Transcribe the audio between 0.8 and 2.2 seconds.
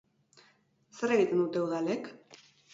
Zer egiten dute udalek?